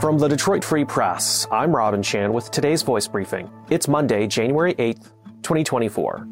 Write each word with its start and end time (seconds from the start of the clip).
From 0.00 0.16
the 0.16 0.28
Detroit 0.28 0.62
Free 0.62 0.84
Press, 0.84 1.48
I'm 1.50 1.74
Robin 1.74 2.04
Chan 2.04 2.32
with 2.32 2.52
today's 2.52 2.82
voice 2.82 3.08
briefing. 3.08 3.50
It's 3.68 3.88
Monday, 3.88 4.28
January 4.28 4.74
8th, 4.74 5.10
2024. 5.42 6.24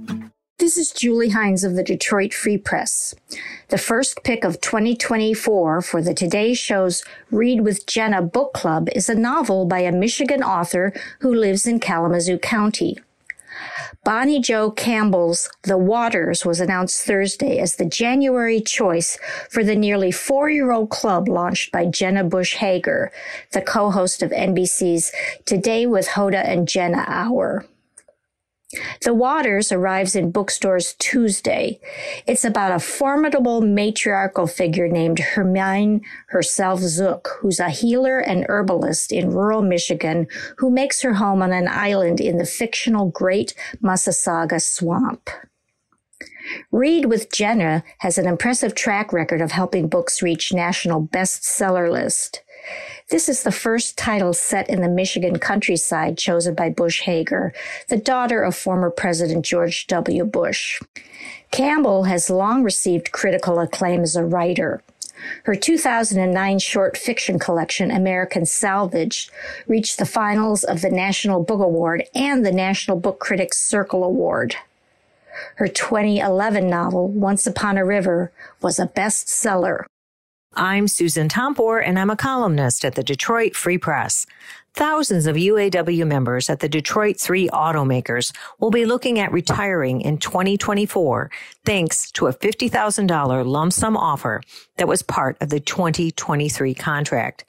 This 0.58 0.76
is 0.78 0.92
Julie 0.92 1.30
Hinds 1.30 1.64
of 1.64 1.74
the 1.74 1.82
Detroit 1.82 2.32
Free 2.32 2.58
Press. 2.58 3.12
The 3.68 3.76
first 3.76 4.22
pick 4.22 4.44
of 4.44 4.60
2024 4.60 5.82
for 5.82 6.00
the 6.00 6.14
Today 6.14 6.54
Show's 6.54 7.02
Read 7.32 7.62
with 7.62 7.86
Jenna 7.86 8.22
book 8.22 8.52
club 8.52 8.88
is 8.94 9.08
a 9.08 9.16
novel 9.16 9.66
by 9.66 9.80
a 9.80 9.90
Michigan 9.90 10.44
author 10.44 10.92
who 11.18 11.34
lives 11.34 11.66
in 11.66 11.80
Kalamazoo 11.80 12.38
County. 12.38 12.96
Bonnie 14.04 14.40
Jo 14.40 14.70
Campbell's 14.70 15.48
The 15.62 15.78
Waters 15.78 16.44
was 16.44 16.60
announced 16.60 17.02
Thursday 17.02 17.58
as 17.58 17.76
the 17.76 17.84
January 17.84 18.60
choice 18.60 19.18
for 19.50 19.64
the 19.64 19.76
nearly 19.76 20.10
four-year-old 20.10 20.90
club 20.90 21.28
launched 21.28 21.72
by 21.72 21.86
Jenna 21.86 22.24
Bush 22.24 22.54
Hager, 22.54 23.10
the 23.52 23.62
co-host 23.62 24.22
of 24.22 24.30
NBC's 24.30 25.12
Today 25.44 25.86
with 25.86 26.08
Hoda 26.08 26.46
and 26.46 26.68
Jenna 26.68 27.04
Hour. 27.06 27.64
The 29.02 29.14
Waters 29.14 29.72
arrives 29.72 30.16
in 30.16 30.30
bookstores 30.30 30.94
Tuesday. 30.98 31.80
It's 32.26 32.44
about 32.44 32.72
a 32.72 32.80
formidable 32.80 33.60
matriarchal 33.60 34.46
figure 34.46 34.88
named 34.88 35.18
Hermine 35.18 36.02
herself 36.28 36.80
Zook, 36.80 37.38
who's 37.40 37.60
a 37.60 37.70
healer 37.70 38.18
and 38.20 38.46
herbalist 38.48 39.12
in 39.12 39.30
rural 39.30 39.62
Michigan 39.62 40.26
who 40.58 40.70
makes 40.70 41.02
her 41.02 41.14
home 41.14 41.42
on 41.42 41.52
an 41.52 41.68
island 41.68 42.20
in 42.20 42.38
the 42.38 42.46
fictional 42.46 43.10
Great 43.10 43.54
Massasauga 43.82 44.60
Swamp. 44.60 45.30
Read 46.70 47.06
with 47.06 47.32
Jenna 47.32 47.82
has 47.98 48.18
an 48.18 48.26
impressive 48.26 48.74
track 48.74 49.12
record 49.12 49.40
of 49.40 49.52
helping 49.52 49.88
books 49.88 50.22
reach 50.22 50.52
national 50.52 51.06
bestseller 51.06 51.90
list. 51.90 52.42
This 53.10 53.28
is 53.28 53.42
the 53.42 53.52
first 53.52 53.96
title 53.96 54.32
set 54.32 54.68
in 54.68 54.80
the 54.80 54.88
Michigan 54.88 55.38
countryside 55.38 56.18
chosen 56.18 56.54
by 56.54 56.70
Bush 56.70 57.02
Hager, 57.02 57.52
the 57.88 57.96
daughter 57.96 58.42
of 58.42 58.56
former 58.56 58.90
President 58.90 59.44
George 59.44 59.86
W. 59.86 60.24
Bush. 60.24 60.80
Campbell 61.50 62.04
has 62.04 62.30
long 62.30 62.64
received 62.64 63.12
critical 63.12 63.60
acclaim 63.60 64.02
as 64.02 64.16
a 64.16 64.24
writer. 64.24 64.82
Her 65.44 65.54
2009 65.54 66.58
short 66.58 66.96
fiction 66.96 67.38
collection, 67.38 67.90
American 67.90 68.44
Salvage, 68.44 69.30
reached 69.66 69.98
the 69.98 70.04
finals 70.04 70.64
of 70.64 70.82
the 70.82 70.90
National 70.90 71.42
Book 71.42 71.60
Award 71.60 72.04
and 72.14 72.44
the 72.44 72.52
National 72.52 72.98
Book 72.98 73.18
Critics 73.18 73.58
Circle 73.58 74.04
Award. 74.04 74.56
Her 75.56 75.68
2011 75.68 76.68
novel, 76.68 77.08
Once 77.08 77.46
Upon 77.46 77.78
a 77.78 77.84
River, 77.84 78.32
was 78.60 78.78
a 78.78 78.86
bestseller. 78.86 79.84
I'm 80.58 80.88
Susan 80.88 81.28
Tompor, 81.28 81.86
and 81.86 81.98
I'm 81.98 82.08
a 82.08 82.16
columnist 82.16 82.82
at 82.86 82.94
the 82.94 83.02
Detroit 83.02 83.54
Free 83.54 83.76
Press. 83.76 84.24
Thousands 84.72 85.26
of 85.26 85.36
UAW 85.36 86.06
members 86.06 86.48
at 86.48 86.60
the 86.60 86.68
Detroit 86.68 87.20
3 87.20 87.50
automakers 87.50 88.34
will 88.58 88.70
be 88.70 88.86
looking 88.86 89.18
at 89.18 89.32
retiring 89.32 90.00
in 90.00 90.16
2024 90.16 91.30
thanks 91.66 92.10
to 92.12 92.28
a 92.28 92.32
$50,000 92.32 93.44
lump 93.44 93.72
sum 93.74 93.98
offer 93.98 94.40
that 94.78 94.88
was 94.88 95.02
part 95.02 95.36
of 95.42 95.50
the 95.50 95.60
2023 95.60 96.72
contract. 96.72 97.44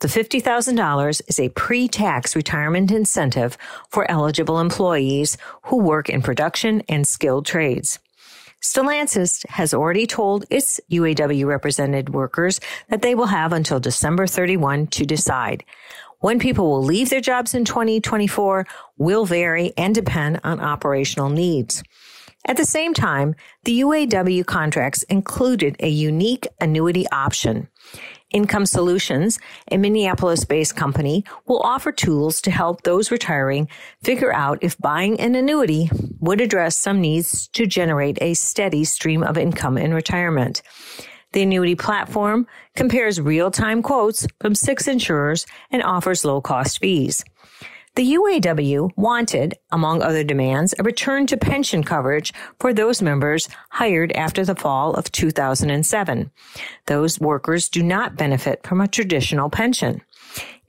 The 0.00 0.08
$50,000 0.08 1.22
is 1.28 1.38
a 1.38 1.50
pre-tax 1.50 2.34
retirement 2.34 2.90
incentive 2.90 3.56
for 3.88 4.10
eligible 4.10 4.58
employees 4.58 5.38
who 5.62 5.76
work 5.76 6.08
in 6.08 6.22
production 6.22 6.82
and 6.88 7.06
skilled 7.06 7.46
trades. 7.46 8.00
Stellantis 8.62 9.46
has 9.48 9.72
already 9.72 10.06
told 10.06 10.44
its 10.50 10.80
UAW 10.90 11.46
represented 11.46 12.10
workers 12.10 12.60
that 12.88 13.02
they 13.02 13.14
will 13.14 13.26
have 13.26 13.52
until 13.52 13.78
December 13.78 14.26
31 14.26 14.88
to 14.88 15.04
decide. 15.04 15.64
When 16.20 16.40
people 16.40 16.68
will 16.68 16.82
leave 16.82 17.10
their 17.10 17.20
jobs 17.20 17.54
in 17.54 17.64
2024 17.64 18.66
will 18.96 19.24
vary 19.24 19.72
and 19.76 19.94
depend 19.94 20.40
on 20.42 20.60
operational 20.60 21.30
needs. 21.30 21.84
At 22.44 22.56
the 22.56 22.64
same 22.64 22.94
time, 22.94 23.36
the 23.64 23.80
UAW 23.80 24.44
contracts 24.44 25.04
included 25.04 25.76
a 25.80 25.88
unique 25.88 26.48
annuity 26.60 27.06
option. 27.12 27.68
Income 28.30 28.66
Solutions, 28.66 29.38
a 29.72 29.78
Minneapolis 29.78 30.44
based 30.44 30.76
company, 30.76 31.24
will 31.46 31.60
offer 31.60 31.92
tools 31.92 32.42
to 32.42 32.50
help 32.50 32.82
those 32.82 33.10
retiring 33.10 33.68
figure 34.02 34.32
out 34.32 34.58
if 34.60 34.76
buying 34.78 35.18
an 35.18 35.34
annuity 35.34 35.90
would 36.20 36.40
address 36.40 36.76
some 36.76 37.00
needs 37.00 37.48
to 37.48 37.66
generate 37.66 38.18
a 38.20 38.34
steady 38.34 38.84
stream 38.84 39.22
of 39.22 39.38
income 39.38 39.78
in 39.78 39.94
retirement. 39.94 40.62
The 41.32 41.42
annuity 41.42 41.74
platform 41.74 42.46
compares 42.74 43.20
real 43.20 43.50
time 43.50 43.82
quotes 43.82 44.26
from 44.40 44.54
six 44.54 44.86
insurers 44.86 45.46
and 45.70 45.82
offers 45.82 46.24
low 46.24 46.40
cost 46.40 46.80
fees. 46.80 47.24
The 47.98 48.14
UAW 48.14 48.92
wanted, 48.94 49.58
among 49.72 50.02
other 50.02 50.22
demands, 50.22 50.72
a 50.78 50.84
return 50.84 51.26
to 51.26 51.36
pension 51.36 51.82
coverage 51.82 52.32
for 52.60 52.72
those 52.72 53.02
members 53.02 53.48
hired 53.70 54.12
after 54.12 54.44
the 54.44 54.54
fall 54.54 54.94
of 54.94 55.10
2007. 55.10 56.30
Those 56.86 57.18
workers 57.18 57.68
do 57.68 57.82
not 57.82 58.14
benefit 58.14 58.64
from 58.64 58.80
a 58.80 58.86
traditional 58.86 59.50
pension. 59.50 60.02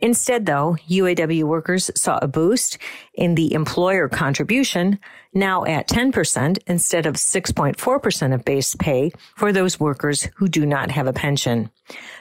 Instead, 0.01 0.45
though, 0.45 0.77
UAW 0.87 1.43
workers 1.43 1.91
saw 1.95 2.19
a 2.21 2.27
boost 2.27 2.77
in 3.13 3.35
the 3.35 3.53
employer 3.53 4.07
contribution, 4.07 4.97
now 5.33 5.65
at 5.65 5.89
10% 5.89 6.57
instead 6.67 7.05
of 7.05 7.15
6.4% 7.15 8.33
of 8.33 8.45
base 8.45 8.75
pay 8.75 9.11
for 9.35 9.51
those 9.51 9.79
workers 9.79 10.29
who 10.35 10.47
do 10.47 10.65
not 10.65 10.89
have 10.91 11.07
a 11.07 11.13
pension. 11.13 11.69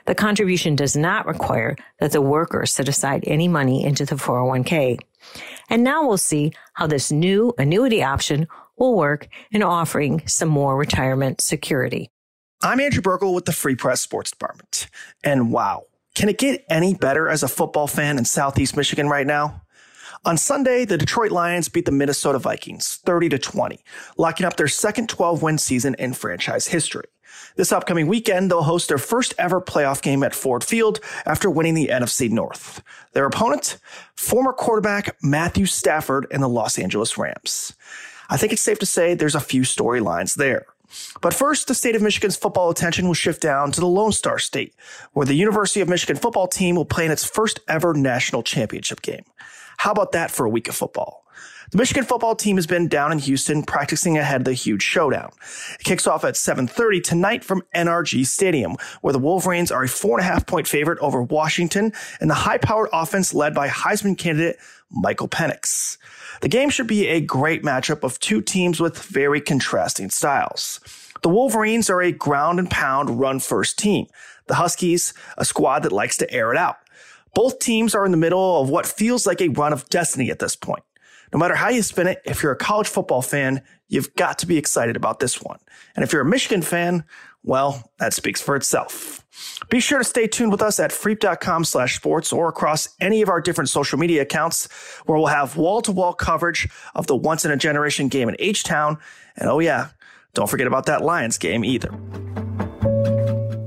The 0.07 0.15
contribution 0.15 0.75
does 0.75 0.97
not 0.97 1.27
require 1.27 1.77
that 2.01 2.13
the 2.13 2.23
worker 2.23 2.67
set 2.67 2.89
aside 2.89 3.25
any 3.27 3.47
money 3.47 3.85
into 3.85 4.05
the 4.05 4.17
401k. 4.17 4.99
And 5.71 5.85
now 5.85 6.07
we'll 6.07 6.17
see 6.17 6.53
how 6.73 6.87
this 6.87 7.13
new 7.13 7.55
annuity 7.59 8.03
option 8.03 8.49
will 8.77 8.97
work 8.97 9.29
in 9.53 9.63
offering 9.63 10.27
some 10.27 10.49
more 10.49 10.77
retirement 10.77 11.41
security. 11.41 12.11
I'm 12.63 12.81
Andrew 12.81 13.03
Burkle 13.03 13.35
with 13.35 13.45
the 13.45 13.53
Free 13.53 13.77
Press 13.77 14.01
Sports 14.01 14.33
Department. 14.33 14.89
And 15.23 15.53
wow, 15.53 15.85
can 16.19 16.29
it 16.29 16.37
get 16.37 16.65
any 16.69 16.95
better 16.95 17.29
as 17.29 17.45
a 17.45 17.49
football 17.49 17.87
fan 17.87 18.19
in 18.19 18.25
Southeast 18.25 18.77
Michigan 18.77 19.09
right 19.09 19.27
now? 19.27 19.63
On 20.25 20.37
Sunday, 20.37 20.85
the 20.85 20.99
Detroit 20.99 21.31
Lions 21.31 21.69
beat 21.69 21.85
the 21.85 21.93
Minnesota 21.93 22.41
Vikings 22.41 22.99
30 23.07 23.29
to 23.29 23.39
20, 23.39 23.79
locking 24.17 24.45
up 24.45 24.57
their 24.57 24.67
second 24.67 25.09
12 25.09 25.45
win 25.45 25.59
season 25.59 25.95
in 25.95 26.13
franchise 26.13 26.67
history. 26.67 27.05
This 27.55 27.71
upcoming 27.71 28.09
weekend, 28.09 28.51
they'll 28.51 28.65
host 28.65 28.89
their 28.89 28.99
first 28.99 29.33
ever 29.39 29.61
playoff 29.61 30.03
game 30.03 30.25
at 30.25 30.35
Ford 30.35 30.65
Field 30.65 30.99
after 31.25 31.49
winning 31.49 31.75
the 31.75 31.87
NFC 31.87 32.29
North. 32.29 32.83
Their 33.13 33.27
opponent, 33.27 33.79
former 34.17 34.53
quarterback 34.53 35.17
Matthew 35.23 35.67
Stafford 35.67 36.27
and 36.33 36.43
the 36.43 36.49
Los 36.49 36.81
Angeles 36.81 37.17
Rams. 37.17 37.75
I 38.29 38.37
think 38.37 38.53
it's 38.53 38.63
safe 38.63 38.81
to 38.81 38.87
say 38.87 39.15
there's 39.15 39.37
a 39.37 39.41
few 39.41 39.63
storylines 39.63 40.35
there. 40.35 40.67
But 41.21 41.35
first, 41.35 41.69
the 41.69 41.75
state 41.75 41.95
of 41.95 42.03
Michigan's 42.03 42.37
football 42.37 42.71
attention 42.71 43.07
will 43.07 43.15
shift 43.15 43.43
down 43.43 43.73
to 43.73 43.81
the 43.81 43.87
Lone 43.87 44.13
Star 44.13 44.39
State, 44.39 44.75
where 45.13 45.27
the 45.27 45.35
University 45.35 45.81
of 45.81 45.89
Michigan 45.89 46.17
football 46.17 46.49
team 46.49 46.77
will 46.77 46.85
play 46.85 47.05
in 47.05 47.11
its 47.11 47.25
first 47.25 47.61
ever 47.69 47.95
national 47.95 48.43
championship 48.43 49.03
game. 49.03 49.25
How 49.79 49.93
about 49.93 50.13
that 50.13 50.31
for 50.31 50.47
a 50.47 50.51
week 50.51 50.69
of 50.69 50.75
football? 50.75 51.25
The 51.71 51.79
Michigan 51.79 52.05
football 52.05 52.35
team 52.35 52.57
has 52.57 52.67
been 52.67 52.89
down 52.89 53.13
in 53.13 53.19
Houston 53.19 53.63
practicing 53.63 54.17
ahead 54.17 54.41
of 54.41 54.45
the 54.47 54.55
huge 54.55 54.83
showdown. 54.83 55.31
It 55.75 55.85
kicks 55.85 56.07
off 56.07 56.25
at 56.25 56.35
7.30 56.35 57.03
tonight 57.03 57.45
from 57.45 57.63
NRG 57.75 58.25
Stadium, 58.25 58.77
where 59.03 59.13
the 59.13 59.19
Wolverines 59.19 59.71
are 59.71 59.83
a 59.83 59.89
four 59.89 60.19
and 60.19 60.27
a 60.27 60.31
half 60.31 60.47
point 60.47 60.67
favorite 60.67 60.99
over 61.01 61.23
Washington 61.23 61.93
and 62.21 62.31
the 62.31 62.35
high 62.35 62.57
powered 62.57 62.89
offense 62.93 63.35
led 63.35 63.55
by 63.55 63.69
Heisman 63.69 64.17
candidate 64.17 64.57
Michael 64.91 65.29
Penix. 65.29 65.99
The 66.41 66.49
game 66.49 66.71
should 66.71 66.87
be 66.87 67.07
a 67.09 67.21
great 67.21 67.63
matchup 67.63 68.03
of 68.03 68.19
two 68.21 68.41
teams 68.41 68.81
with 68.81 69.03
very 69.03 69.41
contrasting 69.41 70.09
styles. 70.11 70.81
The 71.23 71.29
Wolverines 71.29 71.91
are 71.91 72.01
a 72.01 72.13
ground 72.13 72.59
and 72.59 72.71
pound 72.71 73.21
run 73.21 73.41
first 73.41 73.79
team. 73.79 74.07
The 74.47 74.55
Huskies, 74.55 75.13
a 75.37 75.45
squad 75.45 75.81
that 75.81 75.93
likes 75.93 76.17
to 76.19 76.31
air 76.33 76.53
it 76.53 76.57
out. 76.57 76.77
Both 77.35 77.59
teams 77.59 77.95
are 77.95 78.05
in 78.05 78.11
the 78.11 78.17
middle 78.17 78.63
of 78.63 78.71
what 78.71 78.87
feels 78.87 79.27
like 79.27 79.41
a 79.41 79.49
run 79.49 79.73
of 79.73 79.89
destiny 79.91 80.31
at 80.31 80.39
this 80.39 80.57
point. 80.57 80.83
No 81.33 81.39
matter 81.39 81.55
how 81.55 81.69
you 81.69 81.83
spin 81.83 82.07
it, 82.07 82.23
if 82.25 82.43
you're 82.43 82.53
a 82.53 82.57
college 82.57 82.89
football 82.89 83.23
fan, 83.23 83.63
you've 83.89 84.15
got 84.15 84.39
to 84.39 84.47
be 84.47 84.57
excited 84.57 84.97
about 84.97 85.21
this 85.21 85.41
one. 85.43 85.59
And 85.95 86.05
if 86.05 86.13
you're 86.13 86.23
a 86.23 86.27
Michigan 86.27 86.63
fan, 86.63 87.05
well, 87.43 87.91
that 87.99 88.13
speaks 88.13 88.41
for 88.41 88.57
itself. 88.57 89.25
Be 89.71 89.81
sure 89.81 89.99
to 89.99 90.05
stay 90.05 90.27
tuned 90.27 90.51
with 90.51 90.63
us 90.63 90.81
at 90.81 90.91
freep.com 90.91 91.65
slash 91.65 91.97
sports 91.97 92.33
or 92.33 92.49
across 92.49 92.89
any 93.01 93.23
of 93.23 93.29
our 93.29 93.41
different 93.41 93.71
social 93.71 93.99
media 93.99 94.23
accounts 94.23 94.69
where 95.07 95.17
we'll 95.17 95.29
have 95.29 95.57
wall 95.57 95.81
to 95.83 95.93
wall 95.93 96.13
coverage 96.13 96.69
of 96.95 97.07
the 97.07 97.17
once 97.17 97.45
in 97.45 97.51
a 97.51 97.57
generation 97.57 98.09
game 98.09 98.29
in 98.29 98.37
H 98.39 98.65
Town. 98.65 98.99
And 99.37 99.49
oh, 99.49 99.61
yeah, 99.61 99.89
don't 100.35 100.51
forget 100.51 100.67
about 100.67 100.87
that 100.87 101.03
Lions 101.03 101.39
game 101.39 101.65
either. 101.65 101.91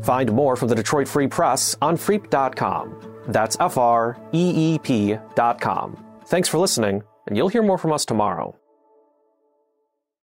Find 0.03 0.31
more 0.33 0.55
from 0.55 0.67
the 0.67 0.75
Detroit 0.75 1.07
Free 1.07 1.27
Press 1.27 1.75
on 1.81 1.95
freep.com. 1.95 3.23
That's 3.27 3.55
F 3.59 3.77
R 3.77 4.17
E 4.33 4.73
E 4.73 4.79
P.com. 4.79 6.05
Thanks 6.25 6.49
for 6.49 6.57
listening, 6.57 7.03
and 7.27 7.38
you'll 7.38 7.50
hear 7.50 7.63
more 7.63 7.77
from 7.77 7.94
us 7.94 8.06
tomorrow. 8.06 8.56